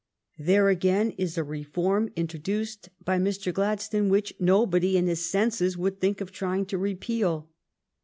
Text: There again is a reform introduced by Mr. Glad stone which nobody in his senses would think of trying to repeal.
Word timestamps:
There 0.39 0.67
again 0.69 1.11
is 1.11 1.37
a 1.37 1.43
reform 1.43 2.09
introduced 2.15 2.89
by 3.05 3.19
Mr. 3.19 3.53
Glad 3.53 3.79
stone 3.81 4.09
which 4.09 4.33
nobody 4.39 4.97
in 4.97 5.05
his 5.05 5.23
senses 5.29 5.77
would 5.77 5.99
think 6.01 6.21
of 6.21 6.31
trying 6.31 6.65
to 6.65 6.79
repeal. 6.79 7.51